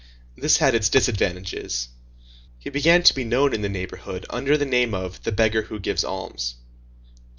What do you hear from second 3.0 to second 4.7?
to be known in the neighborhood under the